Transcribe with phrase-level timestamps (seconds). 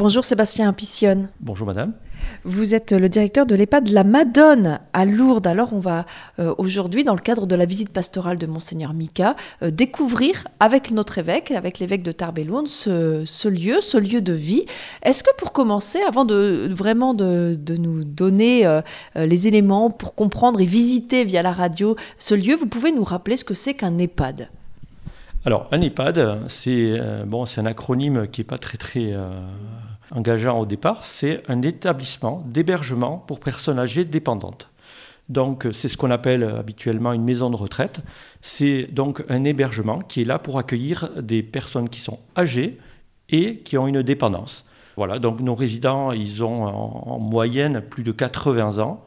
[0.00, 1.28] Bonjour Sébastien Impicionne.
[1.40, 1.92] Bonjour madame.
[2.44, 5.46] Vous êtes le directeur de l'EHPAD La Madone à Lourdes.
[5.46, 6.06] Alors on va
[6.38, 10.90] euh, aujourd'hui, dans le cadre de la visite pastorale de Monseigneur Mika, euh, découvrir avec
[10.90, 14.64] notre évêque, avec l'évêque de Tarbes Lourdes, ce, lieu, ce lieu de vie.
[15.02, 18.80] Est-ce que pour commencer, avant de vraiment de, nous donner euh,
[19.14, 23.36] les éléments pour comprendre et visiter via la radio ce lieu, vous pouvez nous rappeler
[23.36, 24.48] ce que c'est qu'un EHPAD?
[25.44, 29.14] Alors, un EHPAD, c'est bon, un acronyme qui n'est pas très, très
[30.10, 31.04] engageant au départ.
[31.04, 34.70] C'est un établissement d'hébergement pour personnes âgées dépendantes.
[35.28, 38.00] Donc, c'est ce qu'on appelle habituellement une maison de retraite.
[38.42, 42.78] C'est donc un hébergement qui est là pour accueillir des personnes qui sont âgées
[43.28, 44.66] et qui ont une dépendance.
[44.96, 49.06] Voilà, donc nos résidents, ils ont en, moyenne plus de 80 ans.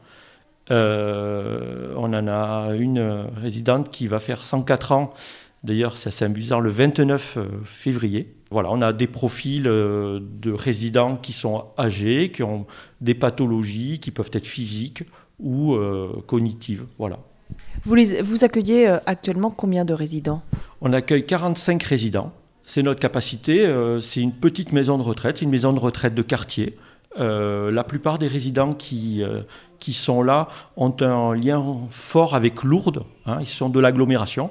[0.70, 5.12] Euh, on en a une résidente qui va faire 104 ans
[5.64, 8.34] D'ailleurs, c'est assez amusant, le 29 euh, février.
[8.54, 12.66] Voilà, on a des profils euh, de résidents qui sont âgés, qui ont
[13.00, 15.02] des pathologies qui peuvent être physiques
[15.40, 16.84] ou euh, cognitives.
[16.96, 17.18] Voilà.
[17.84, 20.40] Vous, vous accueillez actuellement combien de résidents?
[20.80, 22.32] On accueille 45 résidents.
[22.64, 23.68] C'est notre capacité.
[24.00, 26.78] c'est une petite maison de retraite, une maison de retraite de quartier.
[27.18, 29.22] la plupart des résidents qui,
[29.80, 33.04] qui sont là ont un lien fort avec Lourdes.
[33.26, 34.50] Hein, ils sont de l'agglomération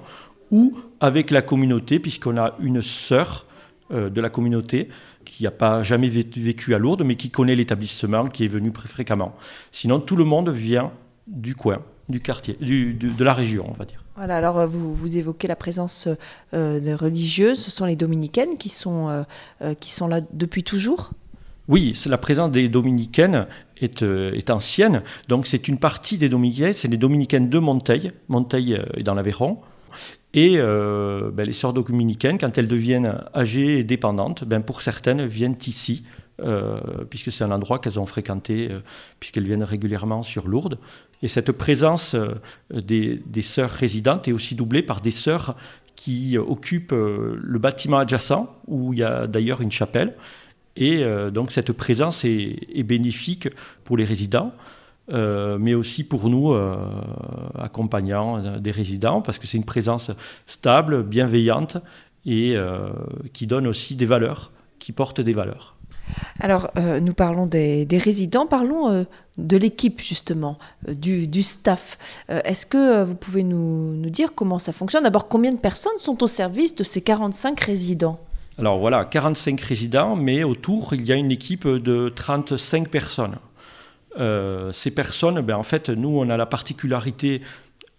[0.52, 3.53] ou avec la communauté, puisqu'on a une sœur euh,
[3.94, 4.90] de la communauté
[5.24, 8.88] qui n'a pas jamais vécu à Lourdes, mais qui connaît l'établissement, qui est venu très
[8.88, 9.36] fréquemment.
[9.72, 10.92] Sinon, tout le monde vient
[11.28, 14.04] du coin, du quartier, de la région, on va dire.
[14.16, 16.08] Voilà, alors euh, vous, vous évoquez la présence
[16.54, 19.26] euh, des religieuses, ce sont les dominicaines qui sont,
[19.80, 21.12] qui sont là depuis toujours?
[21.68, 25.02] Oui, la présence des dominicaines est, est ancienne.
[25.30, 28.12] Donc c'est une partie des dominicaines, c'est les dominicaines de Monteil.
[28.28, 29.60] Monteil est dans l'Aveyron.
[30.34, 35.26] Et euh, ben, les sœurs dominicaines, quand elles deviennent âgées et dépendantes, ben, pour certaines,
[35.26, 36.06] viennent ici,
[36.42, 38.80] euh, puisque c'est un endroit qu'elles ont fréquenté, euh,
[39.20, 40.80] puisqu'elles viennent régulièrement sur Lourdes.
[41.22, 42.16] Et cette présence
[42.72, 45.56] des, sœurs résidentes est aussi doublée par des sœurs
[45.96, 50.16] qui occupent le bâtiment adjacent, où il y a d'ailleurs une chapelle.
[50.76, 51.02] Et
[51.32, 53.48] donc cette présence est bénéfique
[53.86, 54.52] pour les résidents.
[55.12, 56.78] Euh, mais aussi pour nous, euh,
[57.60, 60.12] accompagnants des résidents, parce que c'est une présence
[60.48, 61.78] stable, bienveillante
[62.26, 62.90] et euh,
[63.34, 65.76] qui donne aussi des valeurs, qui porte des valeurs.
[66.42, 66.70] Alors,
[67.02, 69.06] nous parlons des, résidents, parlons
[69.38, 71.98] de l'équipe justement, du, du, staff.
[72.28, 75.04] Est-ce que vous pouvez nous, nous, dire comment ça fonctionne?
[75.04, 78.20] D'abord, combien de personnes sont au service de ces 45 résidents?
[78.60, 83.38] Alors voilà, 45 résidents, mais autour, il y a une équipe de 35 personnes.
[84.20, 87.42] Euh, ces personnes, ben, en fait, nous, on a la particularité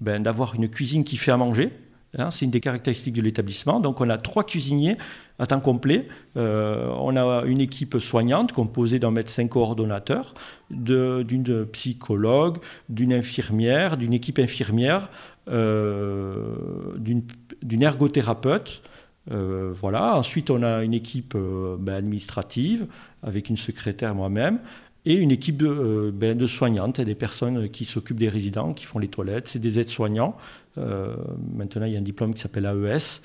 [0.01, 1.71] ben, d'avoir une cuisine qui fait à manger.
[2.17, 3.81] Hein, c'est une des caractéristiques de l'établissement.
[3.81, 4.97] Donc, on a trois cuisiniers
[5.41, 6.07] à temps complet.
[6.37, 10.35] Euh, on a une équipe soignante composée d'un médecin coordonnateur,
[10.71, 12.59] d'une psychologue,
[12.89, 15.09] d'une infirmière, d'une équipe infirmière,
[15.49, 16.55] euh,
[16.97, 18.83] d'une ergothérapeute.
[19.27, 20.17] voilà.
[20.17, 22.87] Ensuite, on a une équipe ben, administrative
[23.25, 24.61] avec une secrétaire moi-même,
[25.06, 28.84] et une équipe de, euh, ben, de soignantes, des personnes qui s'occupent des résidents, qui
[28.84, 30.37] font les toilettes, c'est des aides-soignants.
[30.78, 31.15] Euh,
[31.54, 33.20] maintenant, il y a un diplôme qui s'appelle AES,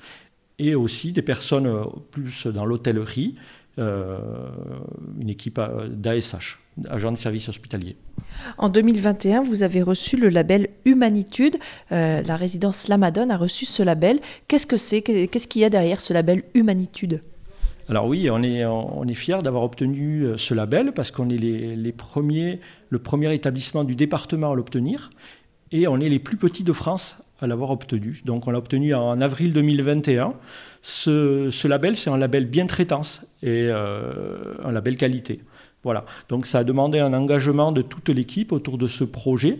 [0.58, 3.36] et aussi des personnes euh, plus dans l'hôtellerie,
[3.78, 5.58] une équipe
[5.88, 6.58] d'ASH,
[6.90, 7.96] agent de service hospitalier.
[8.58, 11.56] En 2021, vous avez reçu le label Humanitude.
[11.90, 14.20] la résidence Lamadone a reçu ce label.
[14.48, 15.00] Qu'est-ce que c'est?
[15.00, 17.22] Qu'est-ce qu'il y a derrière ce label Humanitude?
[17.90, 21.92] Alors oui, on est, on fiers d'avoir obtenu euh, ce label parce qu'on est les,
[21.92, 25.10] premiers, le premier établissement du département à l'obtenir
[25.72, 28.22] et on est les plus petits de France à l'avoir obtenu.
[28.24, 30.34] Donc on l'a obtenu en avril 2021.
[30.82, 35.40] Ce, label, c'est un label bien traitance et euh, un label qualité.
[35.82, 36.04] Voilà.
[36.28, 39.58] Donc ça a demandé un engagement de toute l'équipe autour de ce projet.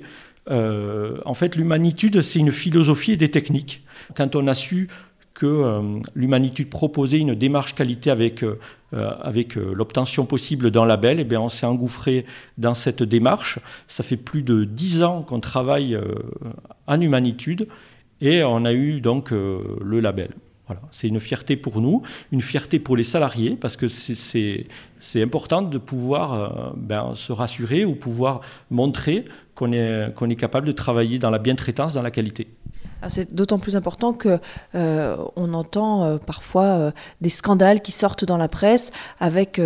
[0.51, 3.83] Euh, en fait, l'humanitude, c'est une philosophie et des techniques.
[4.15, 4.89] Quand on a su
[5.41, 8.59] que euh, l'humanité proposait une démarche qualité avec, euh,
[8.93, 12.27] euh, avec l'obtention possible d'un label, et eh bien on s'est engouffré
[12.59, 13.59] dans cette démarche.
[13.89, 15.99] Ça fait plus de dix ans qu'on travaille
[16.87, 17.69] en humanitude
[18.21, 20.33] et on a eu donc le label.
[20.67, 20.83] Voilà.
[20.91, 24.67] C'est une fierté pour nous, une fierté pour les salariés, parce que c'est
[25.23, 29.25] important de pouvoir ben, se rassurer ou pouvoir montrer
[29.55, 32.49] qu'on est, qu'on est capable de travailler dans la bientraitance, dans la qualité.
[33.03, 34.39] Ah, c'est d'autant plus important que
[34.75, 36.91] euh, on entend euh, parfois euh,
[37.23, 39.61] des scandales qui sortent dans la presse avec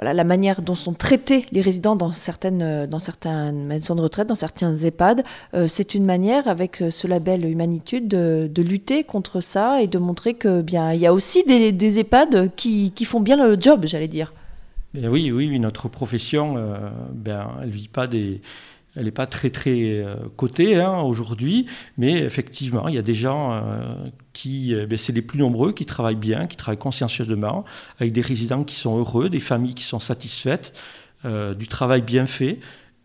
[0.00, 4.34] la manière dont sont traités les résidents dans certaines, dans certaines maisons de retraite, dans
[4.34, 5.22] certains EHPAD.
[5.68, 10.60] c'est une manière, avec ce label Humanitude, de, lutter contre ça et de montrer que
[10.60, 14.08] bien il y a aussi des, des EHPAD qui, qui font bien le job, j'allais
[14.08, 14.32] dire.
[14.94, 16.54] Ben oui, oui, notre profession,
[17.12, 20.04] ben, elle pas n'est pas très très
[20.36, 21.66] cotée hein, aujourd'hui,
[21.96, 23.62] mais effectivement, il y a des gens
[24.32, 27.64] qui, ben, c'est les plus nombreux, qui travaillent bien, qui travaillent consciencieusement,
[28.00, 30.72] avec des résidents qui sont heureux, des familles qui sont satisfaites,
[31.24, 32.58] du travail bien fait.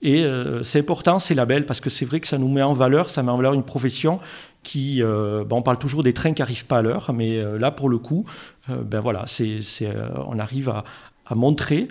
[0.06, 2.74] Et euh, c'est important ces labels parce que c'est vrai que ça nous met en
[2.74, 4.20] valeur, ça met en valeur une profession
[4.62, 7.72] qui, euh, on parle toujours des trains qui n'arrivent pas à l'heure, mais euh, là
[7.72, 8.26] pour le coup,
[8.68, 9.60] ben voilà, c'est,
[10.28, 10.84] on arrive à,
[11.33, 11.88] montrer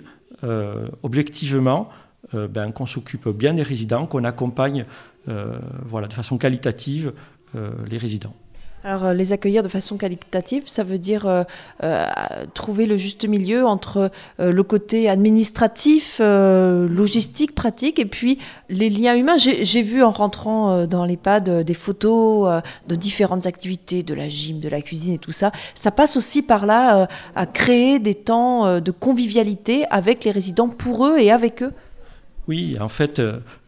[1.03, 1.89] objectivement
[2.33, 4.85] ben, qu'on s'occupe bien des résidents, qu'on accompagne
[5.25, 7.13] voilà, de façon qualitative
[7.89, 8.35] les résidents.
[8.85, 11.43] Alors, euh, les accueillir de façon qualitative, ça veut dire euh,
[11.83, 12.05] euh,
[12.53, 18.37] trouver le juste milieu entre le côté administratif, logistique, pratique, et puis
[18.69, 19.37] les liens humains.
[19.37, 24.69] J'ai vu en rentrant dans l'EHPAD des photos de différentes activités, de la gym, de
[24.69, 25.51] la cuisine et tout ça.
[25.73, 31.07] Ça passe aussi par là à créer des temps de convivialité avec les résidents pour
[31.07, 31.71] eux et avec eux.
[32.47, 33.19] Oui, en fait,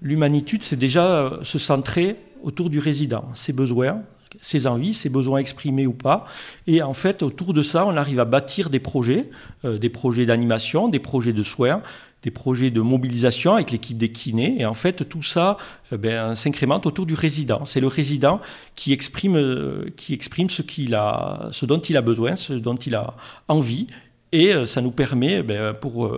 [0.01, 4.03] l'humanitude, c'est déjà se centrer autour du résident, ses besoins,
[4.41, 6.25] ses envies, ses besoins exprimés ou pas.
[6.65, 9.29] Et en fait, autour de ça, on arrive à bâtir des projets,
[9.65, 11.81] euh, des projets d'animation, des projets de soins,
[12.23, 14.55] des projets de mobilisation avec l'équipe des kinés.
[14.59, 15.57] Et en fait, tout ça
[15.93, 17.65] euh, ben, s'incrémente autour du résident.
[17.65, 18.41] C'est le résident
[18.75, 22.75] qui exprime, euh, qui exprime ce, qu'il a, ce dont il a besoin, ce dont
[22.75, 23.15] il a
[23.47, 23.87] envie.
[24.33, 26.11] Et ça nous permet, ben, pour,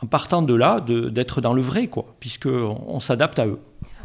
[0.00, 3.58] en partant de là, d'être dans le vrai, quoi, puisqu'on on, s'adapte à eux.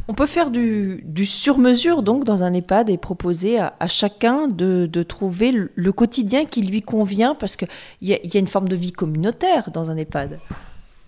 [0.09, 5.51] On peut faire du, sur-mesure donc dans un EHPAD et proposer à, chacun de, trouver
[5.73, 7.69] le, quotidien qui lui convient parce qu'il
[8.01, 10.39] y, y, a une forme de vie communautaire dans un EHPAD.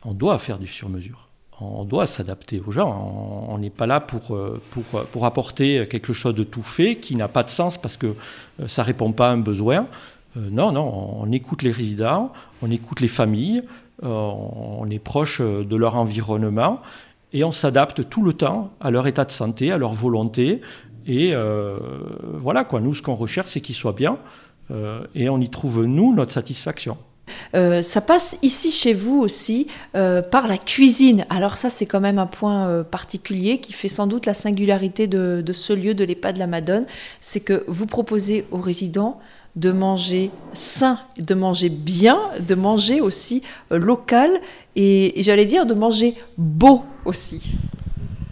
[0.05, 1.27] On doit faire du sur-mesure.
[1.59, 3.47] On doit s'adapter aux gens.
[3.49, 7.15] On n'est pas là pour, euh, pour, pour, apporter quelque chose de tout fait qui
[7.15, 9.87] n'a pas de sens parce que euh, ça ne répond pas à un besoin.
[10.35, 12.31] Euh, non, non, on écoute les résidents,
[12.61, 13.63] on écoute les familles,
[14.01, 16.81] on est proche de leur environnement
[17.35, 20.61] et on s'adapte tout le temps à leur état de santé, à leur volonté.
[21.05, 21.77] Et euh,
[22.33, 22.79] voilà, quoi.
[22.79, 24.17] Nous, ce qu'on recherche, c'est qu'ils soient bien.
[24.71, 26.97] Euh, et on y trouve, nous, notre satisfaction.
[27.53, 31.25] Euh, ça passe ici chez vous aussi par la cuisine.
[31.29, 35.43] Alors ça, c'est quand même un point particulier qui fait sans doute la singularité de,
[35.51, 36.85] ce lieu de l'EHPAD de la Madone.
[37.19, 39.19] C'est que vous proposez aux résidents
[39.55, 43.41] de manger sain, de manger bien, de manger aussi
[43.71, 44.29] local
[44.75, 47.53] et, j'allais dire de manger beau aussi.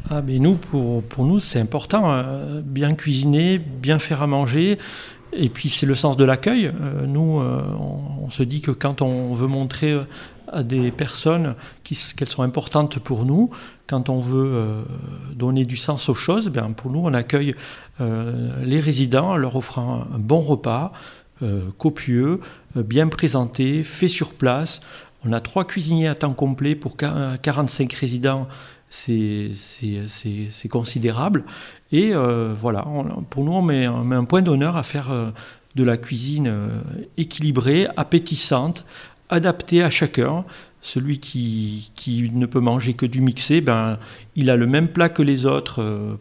[0.10, 2.12] Ah, mais nous, pour, pour nous, c'est important.
[2.12, 4.78] Euh, bien cuisiner, bien faire à manger.
[5.32, 6.68] Et puis, c'est le sens de l'accueil.
[6.68, 7.64] Euh, nous, euh,
[8.22, 9.98] on, se dit que quand on veut montrer
[10.52, 13.50] à des personnes qu'elles sont importantes pour nous,
[13.88, 14.86] quand on veut
[15.36, 17.56] donner du sens aux choses, bien, pour nous, on accueille
[18.00, 20.94] les résidents en leur offrant un bon repas,
[21.78, 22.40] copieux,
[22.76, 24.82] bien présenté, fait sur place.
[25.26, 28.48] On a trois cuisiniers à temps complet pour 45 résidents,
[28.90, 29.52] c'est
[30.70, 31.44] considérable.
[31.92, 32.86] Et euh, voilà,
[33.30, 35.32] pour nous, on met, un point d'honneur à faire euh,
[35.76, 36.68] de la cuisine euh,
[37.18, 38.86] équilibrée, appétissante,
[39.30, 40.46] adaptée à chacun.
[40.86, 43.98] Celui qui, ne peut manger que du mixé, ben,
[44.36, 46.20] il a le même plat que les autres,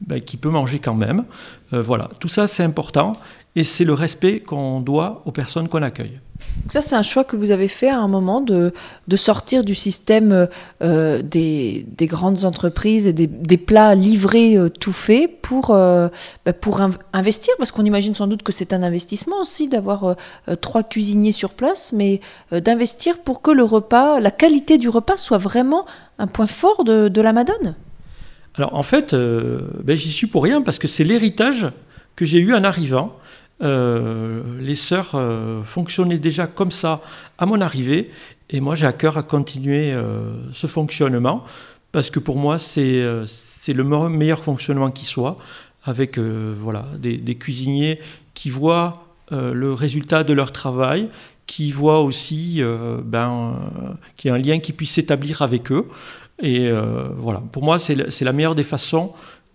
[0.00, 1.24] ben, qui peut manger quand même.
[1.72, 3.12] voilà, tout ça c'est important
[3.56, 6.20] et c'est le respect qu'on doit aux personnes qu'on accueille.
[6.70, 8.72] Ça, c'est un choix que vous avez fait à un moment de,
[9.16, 10.48] sortir du système
[10.82, 16.08] euh, des, des, grandes entreprises et des, plats livrés euh, tout faits pour, euh,
[16.46, 16.80] bah, pour
[17.12, 20.16] investir, parce qu'on imagine sans doute que c'est un investissement aussi d'avoir
[20.60, 22.20] trois cuisiniers sur place, mais
[22.50, 25.84] d'investir pour que le repas, la qualité du repas soit vraiment
[26.18, 27.74] un point fort de, de la Madone.
[28.56, 31.68] Alors en fait, ben, j'y suis pour rien parce que c'est l'héritage
[32.16, 33.16] que j'ai eu en arrivant.
[33.62, 37.00] Euh, les sœurs euh, fonctionnaient déjà comme ça
[37.38, 38.10] à mon arrivée,
[38.50, 41.44] et moi j'ai à cœur à continuer euh, ce fonctionnement,
[41.92, 45.38] parce que pour moi c'est le meilleur fonctionnement qui soit,
[45.84, 48.00] avec voilà, des, cuisiniers
[48.32, 51.08] qui voient le résultat de leur travail,
[51.46, 52.62] qui voient aussi
[53.04, 53.70] ben,
[54.16, 55.86] qu'il y a un lien qui puisse s'établir avec eux.
[56.42, 56.68] Et
[57.16, 59.12] voilà, pour moi c'est la meilleure des façons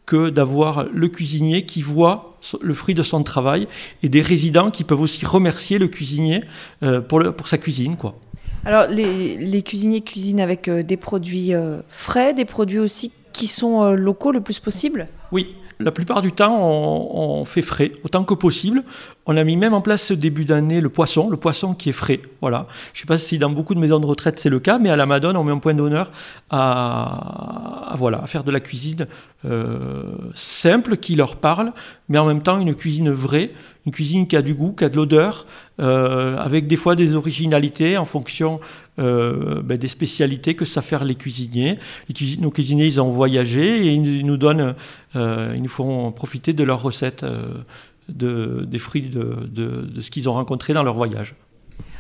[0.10, 3.68] que d'avoir le cuisinier qui voit le fruit de son travail
[4.02, 6.42] et des résidents qui peuvent aussi remercier le cuisinier
[6.82, 7.96] euh, pour, pour sa cuisine.
[7.96, 8.18] Quoi.
[8.66, 13.92] Alors, les, cuisiniers cuisinent avec euh, des produits euh, frais, des produits aussi qui sont
[13.92, 15.08] locaux le plus possible?
[15.32, 18.84] Oui, la plupart du temps, on, fait frais, autant que possible.
[19.26, 21.94] On a mis même en place ce début d'année le poisson, le poisson qui est
[21.94, 22.20] frais.
[22.42, 22.68] Voilà.
[22.94, 24.90] Je ne sais pas si dans beaucoup de maisons de retraite c'est le cas, mais
[24.90, 26.12] à la Madone, on met un point d'honneur
[26.50, 29.08] à, voilà, faire de la cuisine
[29.46, 31.72] euh, simple, qui leur parle,
[32.10, 33.52] mais en même temps une cuisine vraie,
[33.86, 35.46] une cuisine qui a du goût, qui a de l'odeur,
[35.80, 38.60] euh, avec des fois des originalités en fonction
[39.00, 41.80] ben, des spécialités que savent faire les cuisiniers.
[42.40, 47.26] Nos cuisiniers, ils ont voyagé et ils nous nous font profiter de leurs recettes,
[48.10, 51.36] de, des fruits de, ce qu'ils ont rencontré dans leur voyage.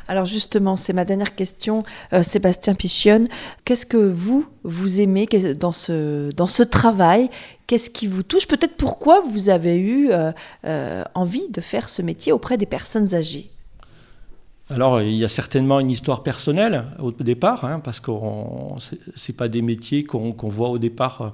[0.09, 3.27] Alors justement, c'est ma dernière question, euh, Sébastien Pichionne.
[3.63, 5.27] Qu'est-ce que vous, vous aimez
[5.59, 7.29] dans ce, travail?
[7.67, 8.47] Qu'est-ce qui vous touche?
[8.47, 10.31] Peut-être pourquoi vous avez eu euh,
[10.65, 13.51] euh, envie de faire ce métier auprès des personnes âgées?
[14.69, 18.11] Alors, il y a certainement une histoire personnelle au départ, hein, parce que
[18.77, 18.95] ce
[19.31, 21.33] n'est pas des métiers qu'on voit au départ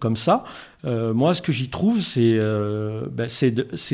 [0.00, 0.44] comme ça.
[0.84, 3.28] moi, ce que j'y trouve, c'est ben,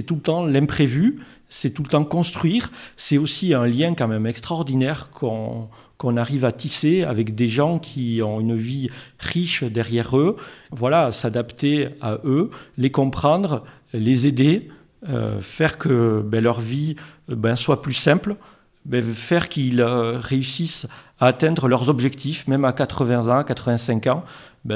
[0.07, 1.21] tout le temps l'imprévu,
[1.55, 2.73] c'est tout le temps construire.
[2.97, 5.69] C'est aussi un lien quand même extraordinaire qu'on
[6.17, 8.91] arrive à tisser avec des gens qui ont une vie
[9.21, 10.37] riche derrière eux.
[10.73, 14.69] Voilà, s'adapter à eux, les comprendre, les aider,
[15.09, 16.97] euh, faire que ben, leur vie
[17.29, 18.37] ben, soit plus simple,
[18.85, 20.89] ben, faire qu'ils euh, réussissent
[21.21, 24.25] à atteindre leurs objectifs, même à 80 ans, 85 ans.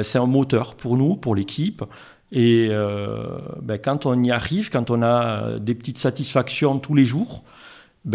[0.03, 1.83] c'est un moteur pour nous, pour l'équipe.
[2.31, 3.39] Et euh,
[3.83, 7.43] quand on y arrive, quand on a des petites satisfactions tous les jours,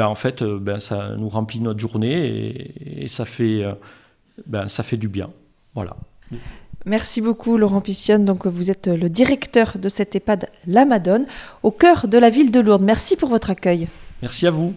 [0.02, 5.08] en fait, euh, ça nous remplit notre journée et, ça, fait, euh, ça fait du
[5.08, 5.30] bien.
[5.76, 5.96] Voilà.
[6.86, 8.24] Merci beaucoup Laurent Pissionne.
[8.24, 11.26] Donc vous êtes le directeur de cette EHPAD La Madone
[11.64, 12.84] au cœur de la ville de Lourdes.
[12.84, 13.88] Merci pour votre accueil.
[14.22, 14.72] Merci à vous.